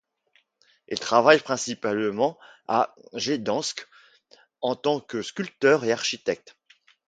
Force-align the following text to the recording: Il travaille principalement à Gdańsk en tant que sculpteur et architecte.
Il 0.87 0.99
travaille 0.99 1.37
principalement 1.41 2.39
à 2.67 2.95
Gdańsk 3.13 3.87
en 4.61 4.75
tant 4.75 4.99
que 4.99 5.21
sculpteur 5.21 5.85
et 5.85 5.91
architecte. 5.91 6.57